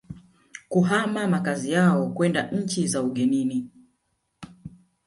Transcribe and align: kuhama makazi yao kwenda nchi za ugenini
kuhama 0.69 1.27
makazi 1.27 1.71
yao 1.71 2.09
kwenda 2.09 2.51
nchi 2.51 2.87
za 2.87 3.03
ugenini 3.03 3.69